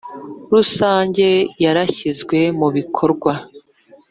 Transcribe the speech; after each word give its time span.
Rusange 0.53 1.27
yarashyizwe 1.63 2.37
mubikorwa 2.59 3.31